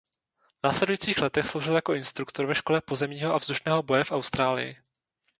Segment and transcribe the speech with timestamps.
[0.53, 4.77] V následujících letech sloužil jako instruktor ve škole pozemního a vzdušného boje v Austrálii.